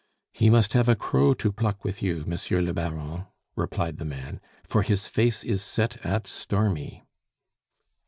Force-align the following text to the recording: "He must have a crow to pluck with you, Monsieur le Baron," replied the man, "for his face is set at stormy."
"He 0.33 0.49
must 0.49 0.73
have 0.73 0.89
a 0.89 0.95
crow 0.95 1.35
to 1.35 1.51
pluck 1.51 1.83
with 1.85 2.01
you, 2.01 2.23
Monsieur 2.25 2.59
le 2.59 2.73
Baron," 2.73 3.27
replied 3.55 3.97
the 3.97 4.03
man, 4.03 4.41
"for 4.63 4.81
his 4.81 5.07
face 5.07 5.43
is 5.43 5.61
set 5.61 6.03
at 6.03 6.25
stormy." 6.25 7.03